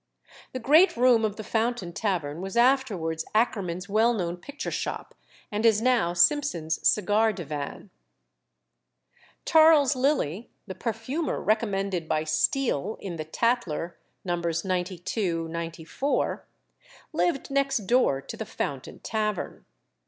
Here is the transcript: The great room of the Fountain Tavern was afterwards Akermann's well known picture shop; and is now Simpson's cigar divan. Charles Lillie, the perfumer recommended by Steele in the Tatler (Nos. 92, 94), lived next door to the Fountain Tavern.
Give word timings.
The 0.53 0.59
great 0.59 0.97
room 0.97 1.23
of 1.23 1.35
the 1.35 1.43
Fountain 1.43 1.93
Tavern 1.93 2.41
was 2.41 2.57
afterwards 2.57 3.23
Akermann's 3.35 3.87
well 3.87 4.15
known 4.15 4.35
picture 4.35 4.71
shop; 4.71 5.13
and 5.51 5.63
is 5.63 5.79
now 5.79 6.13
Simpson's 6.13 6.79
cigar 6.89 7.31
divan. 7.31 7.91
Charles 9.45 9.95
Lillie, 9.95 10.49
the 10.65 10.73
perfumer 10.73 11.39
recommended 11.39 12.09
by 12.09 12.23
Steele 12.23 12.97
in 12.99 13.17
the 13.17 13.25
Tatler 13.25 13.95
(Nos. 14.25 14.65
92, 14.65 15.47
94), 15.49 16.45
lived 17.13 17.51
next 17.51 17.85
door 17.85 18.21
to 18.23 18.35
the 18.35 18.43
Fountain 18.43 18.97
Tavern. 19.01 19.65